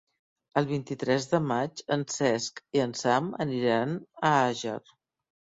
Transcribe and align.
El 0.61 0.67
vint-i-tres 0.71 1.27
de 1.33 1.41
maig 1.49 1.83
en 1.97 2.05
Cesc 2.15 2.63
i 2.79 2.83
en 2.89 2.97
Sam 3.03 3.31
aniran 3.47 3.95
a 4.31 4.33
Àger. 4.51 4.77